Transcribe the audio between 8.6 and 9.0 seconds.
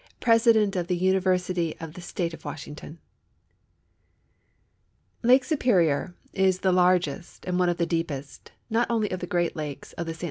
not